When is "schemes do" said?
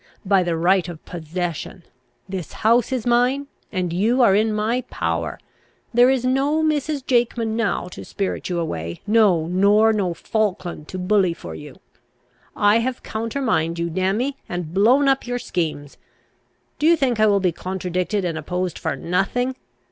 15.37-16.87